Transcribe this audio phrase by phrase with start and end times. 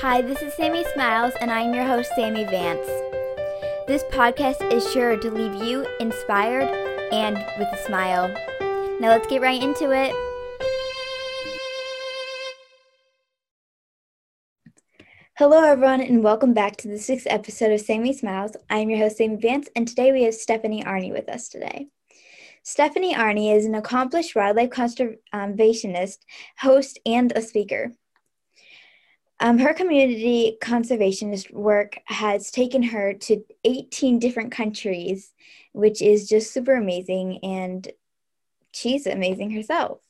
[0.00, 2.86] Hi, this is Sammy Smiles, and I'm your host, Sammy Vance.
[3.88, 6.68] This podcast is sure to leave you inspired
[7.12, 8.28] and with a smile.
[9.00, 10.14] Now let's get right into it.
[15.36, 18.56] Hello, everyone, and welcome back to the sixth episode of Sammy Smiles.
[18.70, 21.88] I'm your host, Sammy Vance, and today we have Stephanie Arne with us today.
[22.62, 27.90] Stephanie Arne is an accomplished wildlife conservationist, um, host, and a speaker.
[29.40, 35.32] Um, her community conservationist work has taken her to 18 different countries,
[35.72, 37.88] which is just super amazing, and
[38.72, 40.00] she's amazing herself.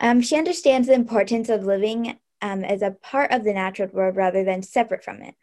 [0.00, 4.16] Um, she understands the importance of living um, as a part of the natural world
[4.16, 5.34] rather than separate from it.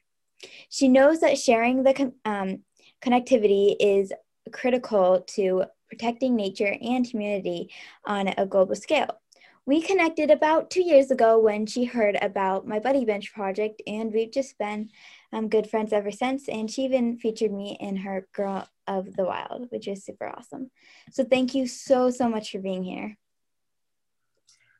[0.69, 2.59] She knows that sharing the con- um,
[3.01, 4.13] connectivity is
[4.51, 7.69] critical to protecting nature and humanity
[8.05, 9.19] on a global scale.
[9.65, 14.11] We connected about two years ago when she heard about my Buddy Bench project, and
[14.11, 14.89] we've just been
[15.31, 16.49] um, good friends ever since.
[16.49, 20.69] And she even featured me in her Girl of the Wild, which is super awesome.
[21.11, 23.17] So thank you so, so much for being here.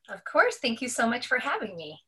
[0.09, 0.57] Of course.
[0.57, 2.01] Thank you so much for having me.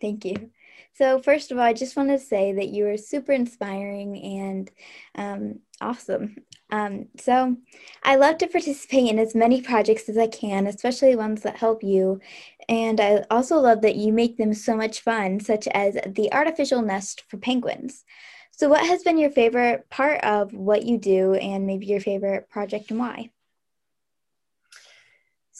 [0.00, 0.50] Thank you.
[0.94, 4.70] So, first of all, I just want to say that you are super inspiring and
[5.14, 6.36] um, awesome.
[6.70, 7.56] Um, so,
[8.02, 11.82] I love to participate in as many projects as I can, especially ones that help
[11.82, 12.20] you.
[12.68, 16.82] And I also love that you make them so much fun, such as the artificial
[16.82, 18.04] nest for penguins.
[18.50, 22.48] So, what has been your favorite part of what you do, and maybe your favorite
[22.50, 23.30] project and why?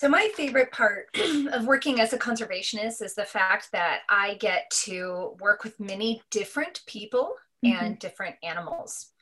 [0.03, 1.06] So, my favorite part
[1.53, 6.20] of working as a conservationist is the fact that I get to work with many
[6.33, 7.84] different people mm-hmm.
[7.84, 9.12] and different animals.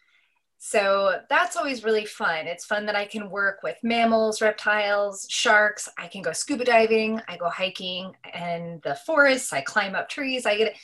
[0.56, 2.46] So, that's always really fun.
[2.46, 5.86] It's fun that I can work with mammals, reptiles, sharks.
[5.98, 10.46] I can go scuba diving, I go hiking in the forests, I climb up trees.
[10.46, 10.76] I get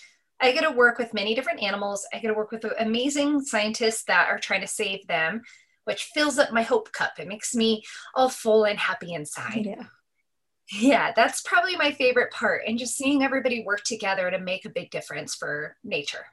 [0.43, 2.07] I get to work with many different animals.
[2.13, 5.41] I get to work with amazing scientists that are trying to save them
[5.87, 7.13] which fills up my hope cup.
[7.19, 9.65] It makes me all full and happy inside.
[9.65, 9.85] Yeah.
[10.73, 12.63] Yeah, that's probably my favorite part.
[12.67, 16.27] And just seeing everybody work together to make a big difference for nature.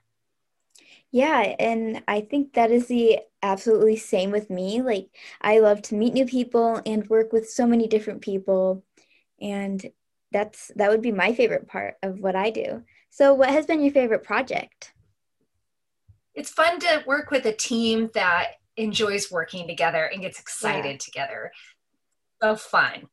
[1.11, 4.81] Yeah, and I think that is the absolutely same with me.
[4.81, 5.09] Like,
[5.39, 8.83] I love to meet new people and work with so many different people.
[9.39, 9.85] And
[10.31, 12.81] that's that would be my favorite part of what I do.
[13.11, 14.93] So, what has been your favorite project?
[16.33, 20.97] It's fun to work with a team that enjoys working together and gets excited yeah.
[20.97, 21.51] together.
[22.41, 23.07] So fun.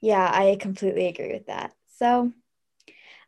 [0.00, 1.74] Yeah, I completely agree with that.
[1.96, 2.32] So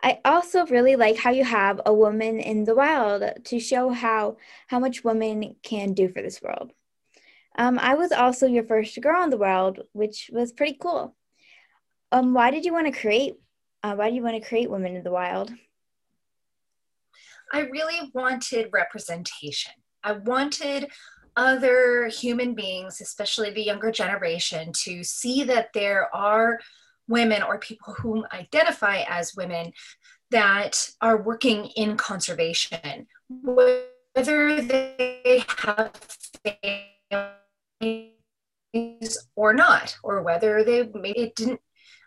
[0.02, 4.36] I also really like how you have a woman in the wild to show how
[4.66, 6.72] how much women can do for this world.
[7.56, 11.14] Um, I was also your first girl in the world, which was pretty cool.
[12.10, 13.34] Um, why did you want to create?
[13.82, 15.52] Uh, why do you want to create Women in the Wild?
[17.52, 19.72] I really wanted representation.
[20.02, 20.88] I wanted
[21.36, 26.58] other human beings, especially the younger generation, to see that there are
[27.08, 29.72] women or people who identify as women
[30.30, 35.92] that are working in conservation, whether they have
[37.80, 41.60] families or not, or whether they maybe it didn't.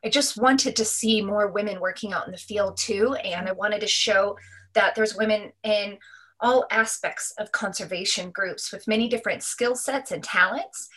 [0.03, 3.53] I just wanted to see more women working out in the field too, and I
[3.53, 4.37] wanted to show
[4.73, 5.97] that there's women in
[6.45, 10.87] all aspects of conservation groups with many different skill sets and talents.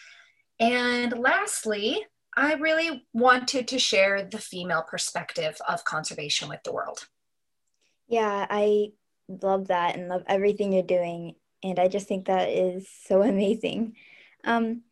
[0.60, 2.04] And lastly,
[2.36, 7.08] I really wanted to share the female perspective of conservation with the world.
[8.08, 8.88] Yeah, I
[9.42, 11.34] love that and love everything you're doing.
[11.62, 13.96] And I just think that is so amazing.
[14.44, 14.82] Um,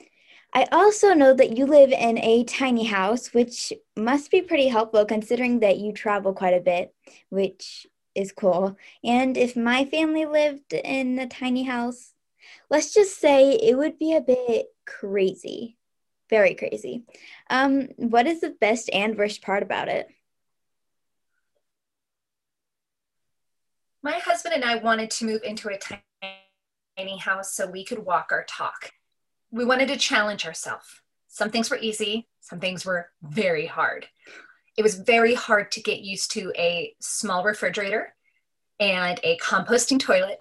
[0.54, 5.04] I also know that you live in a tiny house, which must be pretty helpful
[5.04, 6.94] considering that you travel quite a bit,
[7.28, 7.86] which
[8.16, 8.76] is cool.
[9.04, 12.14] And if my family lived in a tiny house,
[12.70, 15.76] let's just say it would be a bit crazy.
[16.30, 17.04] Very crazy.
[17.50, 20.08] Um, what is the best and worst part about it?
[24.02, 28.28] My husband and I wanted to move into a tiny house so we could walk
[28.30, 28.92] our talk.
[29.50, 31.02] We wanted to challenge ourselves.
[31.28, 34.06] Some things were easy, some things were very hard
[34.76, 38.14] it was very hard to get used to a small refrigerator
[38.78, 40.38] and a composting toilet.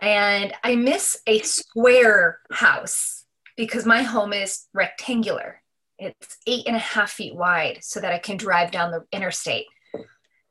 [0.00, 3.24] And I miss a square house
[3.56, 5.62] because my home is rectangular.
[5.98, 9.66] It's eight and a half feet wide so that I can drive down the interstate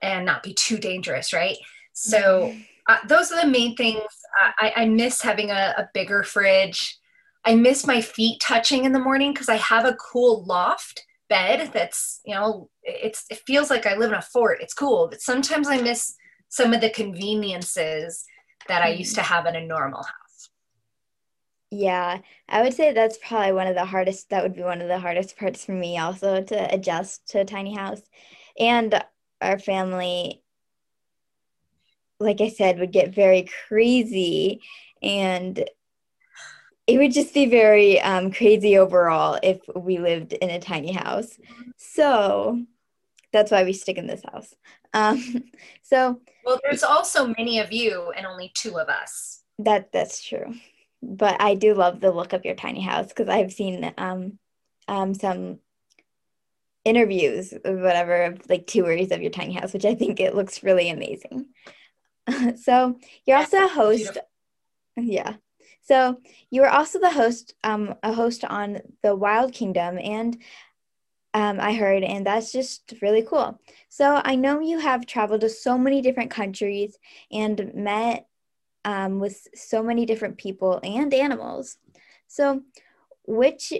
[0.02, 1.58] and not be too dangerous, right?
[1.94, 2.54] So,
[2.88, 4.02] uh, those are the main things.
[4.58, 6.98] I, I miss having a, a bigger fridge.
[7.46, 11.70] I miss my feet touching in the morning because I have a cool loft bed
[11.74, 15.22] that's you know it's it feels like i live in a fort it's cool but
[15.22, 16.16] sometimes i miss
[16.50, 18.26] some of the conveniences
[18.68, 19.34] that I used to mm-hmm.
[19.34, 20.50] have in a normal house.
[21.72, 24.88] Yeah, I would say that's probably one of the hardest, that would be one of
[24.88, 28.02] the hardest parts for me also to adjust to a tiny house.
[28.60, 29.04] And
[29.40, 30.42] our family,
[32.20, 34.62] like I said, would get very crazy
[35.02, 35.64] and
[36.90, 41.38] it would just be very um, crazy overall if we lived in a tiny house.
[41.78, 42.64] So
[43.32, 44.56] that's why we stick in this house.
[44.94, 45.44] Um,
[45.84, 49.44] so well, there's also many of you and only two of us.
[49.60, 50.56] That that's true,
[51.04, 54.40] but I do love the look of your tiny house because I've seen um,
[54.88, 55.60] um, some
[56.86, 61.48] interviews whatever like tours of your tiny house, which I think it looks really amazing.
[62.64, 64.18] so you're also a host.
[64.98, 65.36] Yeah.
[65.90, 66.22] So
[66.52, 70.38] you were also the host, um, a host on the Wild Kingdom, and
[71.34, 73.60] um, I heard, and that's just really cool.
[73.90, 76.96] So I know you have traveled to so many different countries
[77.32, 78.28] and met
[78.86, 81.78] um, with so many different people and animals.
[82.28, 82.62] So,
[83.26, 83.74] which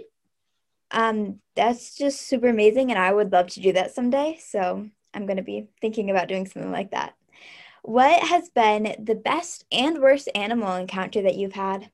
[0.90, 4.36] um, that's just super amazing, and I would love to do that someday.
[4.44, 7.14] So I'm going to be thinking about doing something like that.
[7.82, 11.88] What has been the best and worst animal encounter that you've had?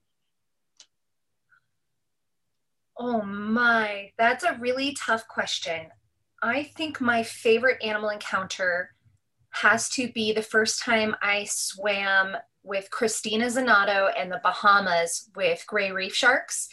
[2.99, 5.89] Oh my, that's a really tough question.
[6.43, 8.95] I think my favorite animal encounter
[9.51, 15.65] has to be the first time I swam with Cristina Zenato and the Bahamas with
[15.67, 16.69] gray reef sharks.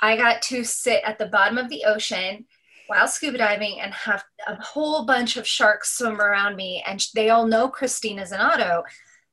[0.00, 2.46] I got to sit at the bottom of the ocean
[2.86, 6.84] while scuba diving and have a whole bunch of sharks swim around me.
[6.86, 8.82] And they all know Cristina Zenato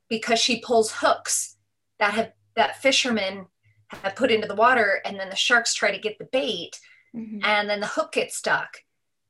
[0.09, 1.57] because she pulls hooks
[1.99, 3.47] that have that fishermen
[4.15, 6.79] put into the water and then the sharks try to get the bait
[7.15, 7.39] mm-hmm.
[7.43, 8.77] and then the hook gets stuck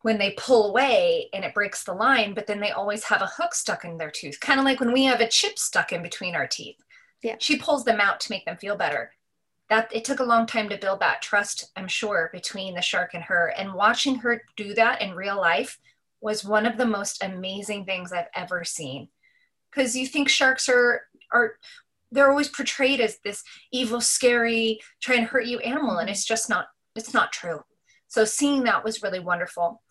[0.02, 3.32] when they pull away and it breaks the line but then they always have a
[3.38, 6.02] hook stuck in their tooth kind of like when we have a chip stuck in
[6.02, 6.78] between our teeth.
[7.22, 7.36] Yeah.
[7.40, 9.14] She pulls them out to make them feel better.
[9.70, 13.14] That it took a long time to build that trust i'm sure between the shark
[13.14, 15.80] and her and watching her do that in real life
[16.20, 19.08] was one of the most amazing things i've ever seen.
[19.70, 21.54] Because you think sharks are are
[22.12, 26.50] they're always portrayed as this evil, scary, trying to hurt you animal, and it's just
[26.50, 26.68] not.
[26.96, 27.62] It's not true.
[28.08, 29.82] So seeing that was really wonderful.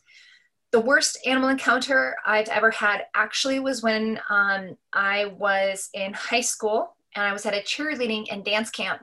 [0.73, 6.43] The worst animal encounter I've ever had actually was when um, I was in high
[6.43, 9.01] school and I was at a cheerleading and dance camp,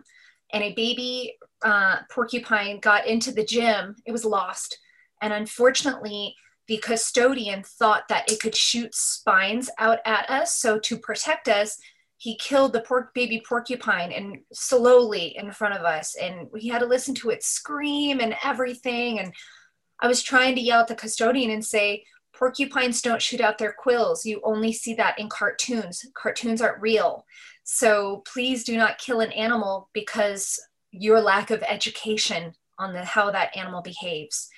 [0.53, 3.95] and a baby uh, porcupine got into the gym.
[4.05, 4.77] It was lost,
[5.21, 6.35] and unfortunately,
[6.67, 10.59] the custodian thought that it could shoot spines out at us.
[10.59, 11.77] So to protect us,
[12.17, 16.79] he killed the pork baby porcupine and slowly in front of us and we had
[16.79, 19.33] to listen to it scream and everything and
[20.01, 22.03] i was trying to yell at the custodian and say
[22.37, 24.25] porcupines don't shoot out their quills.
[24.25, 26.05] You only see that in cartoons.
[26.13, 27.25] Cartoons aren't real.
[27.63, 30.59] So please do not kill an animal because
[30.91, 34.49] your lack of education on the how that animal behaves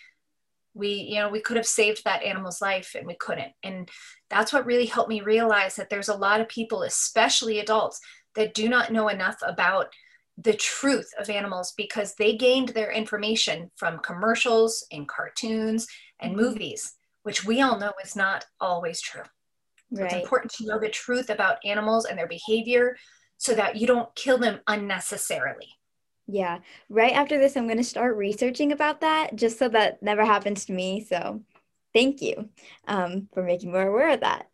[0.74, 3.89] we you know we could have saved that animal's life and we couldn't and
[4.30, 8.00] that's what really helped me realize that there's a lot of people especially adults
[8.36, 9.88] that do not know enough about
[10.38, 15.88] the truth of animals because they gained their information from commercials and cartoons
[16.21, 16.42] and mm-hmm.
[16.42, 16.94] movies
[17.24, 19.24] which we all know is not always true
[19.92, 20.06] right.
[20.06, 22.96] it's important to know the truth about animals and their behavior
[23.38, 25.78] so that you don't kill them unnecessarily
[26.31, 26.59] yeah.
[26.89, 30.65] Right after this, I'm going to start researching about that just so that never happens
[30.65, 31.03] to me.
[31.03, 31.41] So
[31.93, 32.50] thank you
[32.88, 34.48] um, for making me aware of that.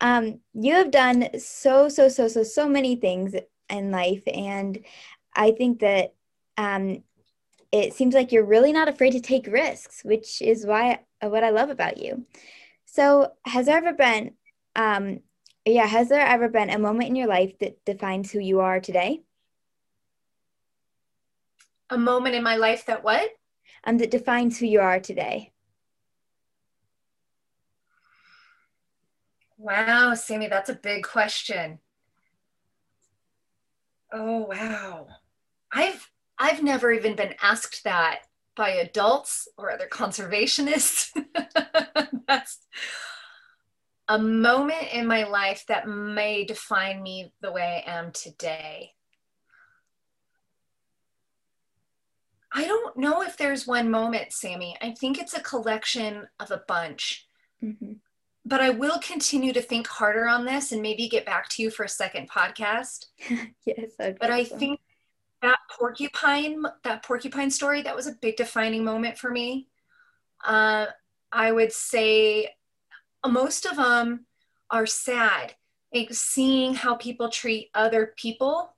[0.00, 3.34] Um, you have done so, so, so, so, so many things
[3.70, 4.22] in life.
[4.26, 4.84] And
[5.34, 6.14] I think that
[6.56, 7.04] um,
[7.70, 11.50] it seems like you're really not afraid to take risks, which is why what I
[11.50, 12.26] love about you.
[12.86, 14.32] So, has there ever been,
[14.74, 15.20] um,
[15.64, 18.80] yeah, has there ever been a moment in your life that defines who you are
[18.80, 19.22] today?
[21.92, 23.28] A moment in my life that what?
[23.84, 25.52] Um, that defines who you are today.
[29.58, 31.78] Wow, Sammy, that's a big question.
[34.12, 35.06] Oh wow.
[35.72, 38.22] I've I've never even been asked that
[38.56, 41.10] by adults or other conservationists.
[42.26, 42.58] that's
[44.08, 48.92] a moment in my life that may define me the way I am today.
[52.54, 54.76] I don't know if there's one moment, Sammy.
[54.82, 57.26] I think it's a collection of a bunch.
[57.62, 57.94] Mm-hmm.
[58.44, 61.70] But I will continue to think harder on this and maybe get back to you
[61.70, 63.06] for a second podcast.
[63.64, 64.58] yes, I'd but I so.
[64.58, 64.80] think
[65.40, 69.68] that porcupine, that porcupine story, that was a big defining moment for me.
[70.44, 70.86] Uh,
[71.30, 72.48] I would say
[73.26, 74.26] most of them
[74.70, 75.54] are sad,
[75.94, 78.74] like seeing how people treat other people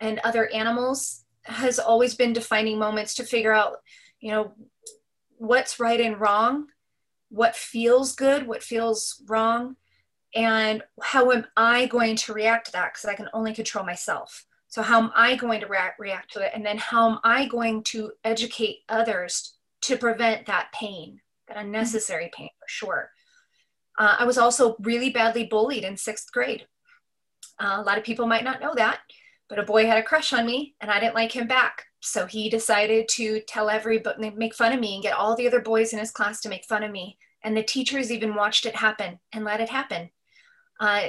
[0.00, 3.76] and other animals has always been defining moments to figure out,
[4.20, 4.52] you know,
[5.36, 6.66] what's right and wrong,
[7.30, 9.76] what feels good, what feels wrong,
[10.34, 12.92] and how am I going to react to that?
[12.92, 14.44] Because I can only control myself.
[14.68, 16.52] So, how am I going to react, react to it?
[16.54, 22.30] And then, how am I going to educate others to prevent that pain, that unnecessary
[22.34, 23.10] pain for sure?
[23.98, 26.66] Uh, I was also really badly bullied in sixth grade.
[27.58, 29.00] Uh, a lot of people might not know that,
[29.48, 31.84] but a boy had a crush on me and I didn't like him back.
[32.00, 35.60] So he decided to tell everybody, make fun of me and get all the other
[35.60, 37.18] boys in his class to make fun of me.
[37.42, 40.10] And the teachers even watched it happen and let it happen.
[40.78, 41.08] Uh,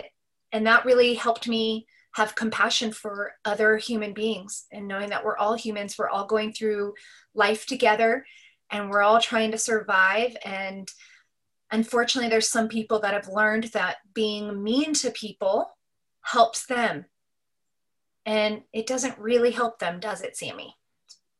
[0.51, 5.37] and that really helped me have compassion for other human beings and knowing that we're
[5.37, 6.93] all humans, we're all going through
[7.35, 8.25] life together
[8.71, 10.35] and we're all trying to survive.
[10.43, 10.87] And
[11.71, 15.69] unfortunately, there's some people that have learned that being mean to people
[16.21, 17.05] helps them.
[18.29, 20.75] And it doesn't really help them, does it, Sammy?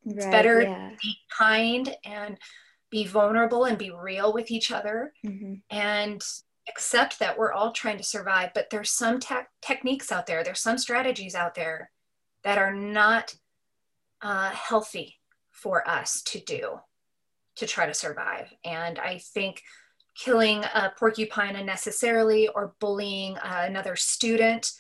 [0.06, 0.90] Right, it's better yeah.
[1.00, 2.36] be kind and
[2.90, 5.56] be vulnerable and be real with each other mm-hmm.
[5.70, 6.24] and
[6.68, 8.50] accept that we're all trying to survive.
[8.56, 11.92] But there's some te- techniques out there, there's some strategies out there
[12.44, 13.36] that are not
[14.24, 15.20] uh, healthy
[15.52, 16.80] for us to do
[17.58, 18.52] to try to survive.
[18.66, 19.62] And I think
[20.16, 24.72] killing a porcupine unnecessarily or bullying uh, another student,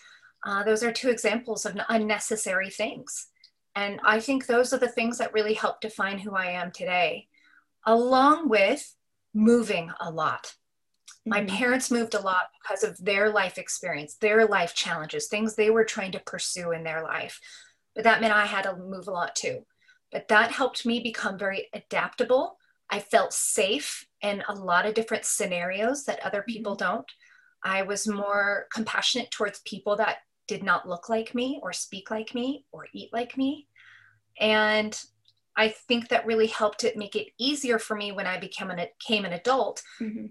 [0.45, 3.27] uh, those are two examples of unnecessary things.
[3.75, 7.27] And I think those are the things that really help define who I am today,
[7.85, 8.95] along with
[9.33, 10.53] moving a lot.
[11.27, 11.29] Mm-hmm.
[11.29, 15.69] My parents moved a lot because of their life experience, their life challenges, things they
[15.69, 17.39] were trying to pursue in their life.
[17.95, 19.65] But that meant I had to move a lot too.
[20.11, 22.57] But that helped me become very adaptable.
[22.89, 26.85] I felt safe in a lot of different scenarios that other people mm-hmm.
[26.85, 27.11] don't.
[27.63, 30.17] I was more compassionate towards people that
[30.49, 33.67] did not look like me or speak like me or eat like me.
[34.39, 34.99] And
[35.55, 38.81] I think that really helped it make it easier for me when I became an,
[38.99, 40.25] became an adult mm-hmm.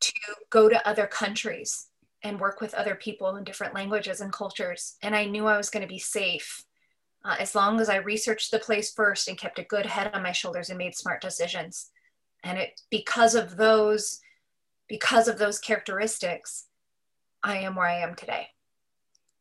[0.00, 0.12] to
[0.50, 1.88] go to other countries
[2.22, 4.96] and work with other people in different languages and cultures.
[5.02, 6.64] And I knew I was going to be safe
[7.24, 10.22] uh, as long as I researched the place first and kept a good head on
[10.22, 11.90] my shoulders and made smart decisions.
[12.44, 14.20] And it because of those
[14.88, 16.66] because of those characteristics,
[17.42, 18.46] I am where I am today.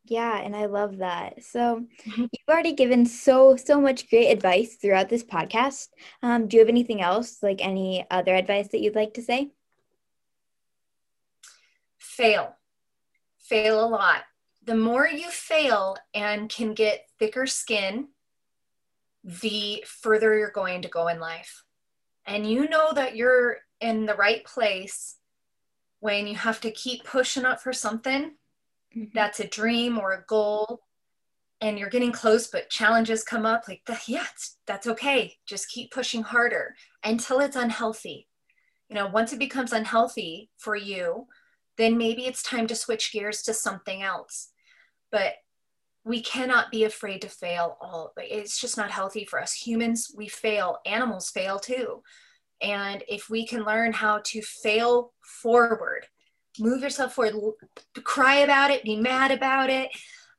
[0.08, 1.44] Yeah, and I love that.
[1.44, 2.22] So mm-hmm.
[2.22, 5.88] you've already given so so much great advice throughout this podcast.
[6.22, 9.52] Um, do you have anything else, like any other advice that you'd like to say?
[11.98, 12.56] Fail,
[13.40, 14.24] fail a lot.
[14.64, 18.10] The more you fail and can get thicker skin,
[19.24, 21.64] the further you're going to go in life.
[22.28, 25.18] And you know that you're in the right place
[26.00, 28.34] when you have to keep pushing up for something
[28.96, 29.06] mm-hmm.
[29.14, 30.82] that's a dream or a goal
[31.62, 34.26] and you're getting close but challenges come up like yeah
[34.68, 35.36] that's okay.
[35.48, 38.28] Just keep pushing harder until it's unhealthy.
[38.90, 41.28] You know once it becomes unhealthy for you
[41.78, 44.50] then maybe it's time to switch gears to something else.
[45.12, 45.34] But
[46.04, 49.54] we cannot be afraid to fail all it's just not healthy for us.
[49.54, 50.78] Humans we fail.
[50.86, 52.04] Animals fail too.
[52.62, 56.06] And if we can learn how to fail forward
[56.60, 57.36] move yourself forward
[58.04, 59.90] cry about it be mad about it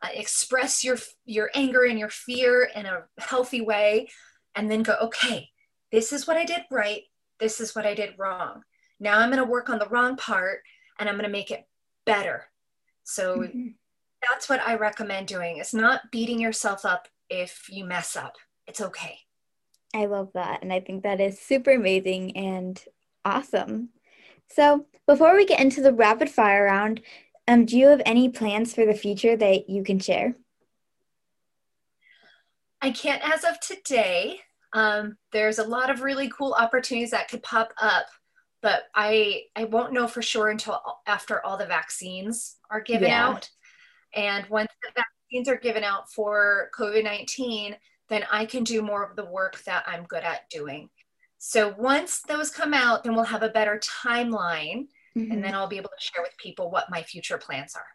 [0.02, 4.08] uh, express your your anger and your fear in a healthy way
[4.54, 5.48] and then go okay
[5.92, 7.02] this is what i did right
[7.38, 8.62] this is what i did wrong.
[9.00, 10.60] Now i'm going to work on the wrong part
[10.98, 11.66] and i'm going to make it
[12.04, 12.46] better.
[13.04, 13.68] So mm-hmm.
[14.22, 15.58] that's what i recommend doing.
[15.58, 18.36] It's not beating yourself up if you mess up.
[18.66, 19.18] It's okay.
[19.94, 22.82] I love that and i think that is super amazing and
[23.24, 23.90] awesome
[24.48, 27.00] so, before we get into the rapid fire round,
[27.48, 30.34] um, do you have any plans for the future that you can share?
[32.80, 34.40] I can't as of today.
[34.72, 38.06] Um, there's a lot of really cool opportunities that could pop up,
[38.62, 43.28] but I I won't know for sure until after all the vaccines are given yeah.
[43.28, 43.48] out.
[44.14, 47.76] And once the vaccines are given out for COVID 19,
[48.08, 50.88] then I can do more of the work that I'm good at doing.
[51.48, 55.30] So once those come out, then we'll have a better timeline mm-hmm.
[55.30, 57.86] and then I'll be able to share with people what my future plans are.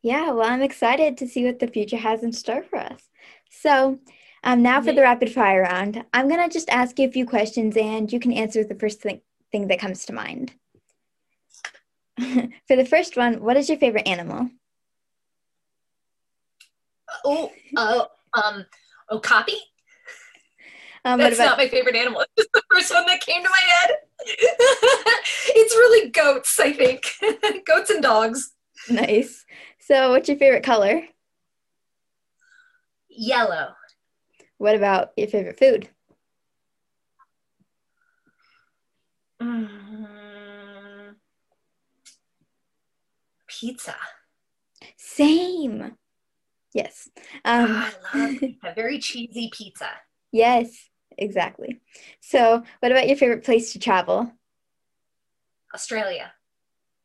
[0.00, 3.02] Yeah, well, I'm excited to see what the future has in store for us.
[3.50, 3.98] So,
[4.42, 7.26] um, now for the rapid fire round, I'm going to just ask you a few
[7.26, 9.20] questions and you can answer the first thing,
[9.52, 10.54] thing that comes to mind.
[12.18, 14.48] for the first one, what is your favorite animal?
[17.26, 18.04] Oh, uh,
[18.42, 18.64] um,
[19.10, 19.69] okapi.
[21.04, 22.24] Um, That's about- not my favorite animal.
[22.36, 23.90] It's the first one that came to my head.
[24.26, 27.04] it's really goats, I think.
[27.66, 28.52] goats and dogs.
[28.88, 29.44] nice.
[29.78, 31.02] So, what's your favorite color?
[33.08, 33.70] Yellow.
[34.58, 35.88] What about your favorite food?
[39.42, 41.14] Mm,
[43.46, 43.94] pizza.
[44.96, 45.96] Same.
[46.74, 47.08] Yes.
[47.44, 48.72] Um, Ah, I love pizza.
[48.74, 49.88] Very cheesy pizza.
[50.30, 50.89] yes,
[51.20, 51.80] exactly.
[52.20, 54.32] So, what about your favorite place to travel?
[55.74, 56.32] Australia.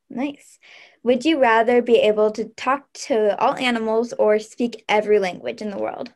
[0.10, 0.60] Nice.
[1.04, 5.70] Would you rather be able to talk to all animals or speak every language in
[5.70, 6.14] the world?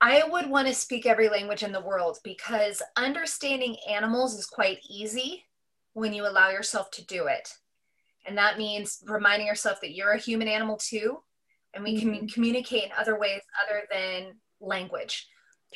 [0.00, 4.78] I would want to speak every language in the world because understanding animals is quite
[4.88, 5.44] easy
[5.94, 7.48] when you allow yourself to do it.
[8.26, 11.22] And that means reminding yourself that you're a human animal too,
[11.72, 12.32] and we can Mhm.
[12.32, 15.28] communicate in other ways other than language.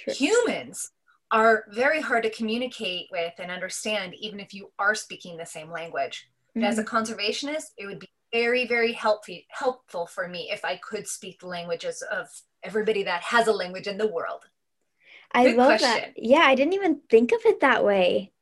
[0.04, 0.14] True.
[0.14, 0.92] Humans
[1.30, 5.71] are very hard to communicate with and understand, even if you are speaking the same
[5.71, 6.28] language.
[6.54, 6.88] But as a Mhm.
[6.88, 11.47] conservationist, it would be very, very helpful helpful for me if I could speak the
[11.47, 12.28] languages of
[12.62, 14.49] everybody that has a language in the world.
[15.33, 16.02] I Good love question.
[16.02, 16.12] that.
[16.16, 18.33] Yeah, I didn't even think of it that way.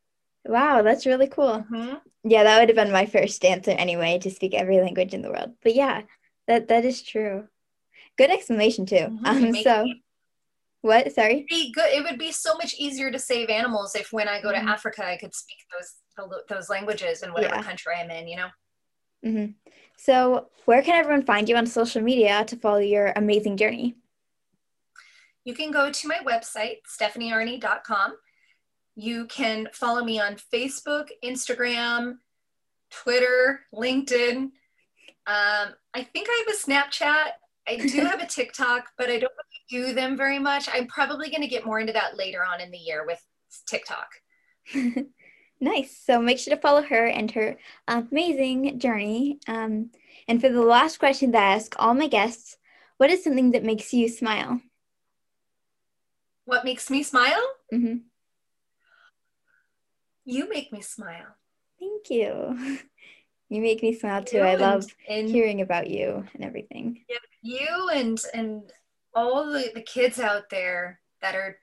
[0.45, 1.67] Wow, that's really cool.
[1.71, 2.01] Mhm.
[2.25, 5.31] Yeah, that would have been my first answer anyway, to speak every language in the
[5.31, 5.55] world.
[5.63, 6.03] But yeah,
[6.47, 7.49] that that is true.
[8.17, 8.97] Good explanation too.
[8.97, 9.27] Mhm.
[9.27, 9.87] Um, so
[10.83, 11.13] what?
[11.13, 11.45] Sorry.
[11.49, 11.93] be good.
[11.93, 14.69] It would be so much easier to save animals if when I go to Mhm.
[14.69, 15.95] Africa, I could speak those
[16.49, 17.63] those languages in whatever Yeah.
[17.63, 18.27] country I'm in.
[18.27, 18.49] You know,
[19.23, 19.47] hmm
[19.97, 23.97] So where can everyone find you on social media to follow your amazing journey?
[25.45, 28.17] you can go to my website stephaniearne.com.
[28.97, 32.19] You can follow me on Facebook, Instagram,
[32.91, 34.37] Twitter, LinkedIn.
[35.27, 37.31] Um, I think I have a Snapchat.
[37.67, 39.33] I do have a TikTok, but I don't
[39.69, 40.69] do them very much.
[40.73, 43.21] I'm probably going to get more into that later on in the year with
[43.67, 44.09] TikTok.
[45.61, 46.01] Nice.
[46.05, 47.59] So make sure to follow her and her
[47.89, 49.41] amazing journey.
[49.49, 49.91] Um,
[50.29, 52.57] and for the last question that I ask all my guests,
[52.97, 54.61] what is something that makes you smile?
[56.45, 57.43] What makes me smile?
[57.73, 57.97] hmm
[60.25, 61.35] You make me smile.
[61.79, 62.79] Thank you.
[63.51, 64.37] You make me smile too.
[64.37, 67.01] You I love and hearing about you and everything.
[67.41, 68.71] you and and
[69.15, 71.59] all the, the kids out there that are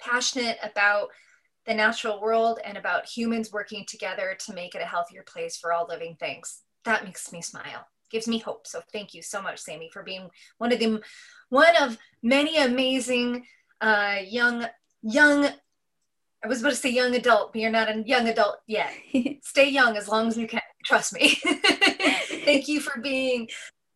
[0.00, 1.08] passionate about
[1.66, 5.72] the natural world and about humans working together to make it a healthier place for
[5.72, 6.62] all living things.
[6.84, 7.86] That makes me smile.
[8.10, 8.66] Gives me hope.
[8.66, 10.28] So thank you so much, Sammy, for being
[10.58, 11.00] one of the
[11.48, 13.46] one of many amazing
[13.80, 14.66] uh, young
[15.02, 15.48] young.
[16.44, 18.92] I was about to say young adult, but you're not a young adult yet.
[19.42, 20.60] Stay young as long as you can.
[20.84, 21.36] Trust me.
[22.44, 23.48] thank you for being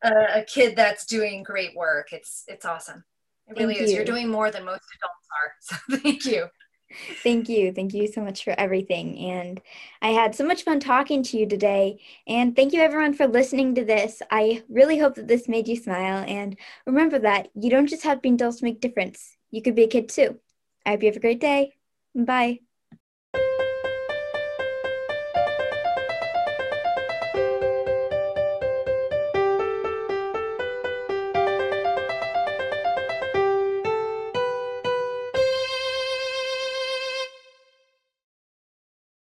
[0.07, 2.13] a, a kid that's doing great work.
[2.13, 3.05] It's it's awesome.
[3.49, 3.91] It really Thank is.
[3.91, 3.97] you.
[3.97, 5.53] You're doing more than most adults are.
[5.91, 6.47] So thank you.
[7.23, 7.73] Thank you.
[7.73, 9.19] Thank you so much for everything.
[9.19, 9.61] And
[10.01, 12.01] I had so much fun talking to you today.
[12.27, 14.23] And thank you, everyone, for listening to this.
[14.31, 16.25] I really hope that this made you smile.
[16.27, 19.75] And remember that you don't just have to be adults to make difference, you could
[19.75, 20.39] be a kid too.
[20.85, 21.75] I hope you have a great day.
[22.15, 22.66] Bye.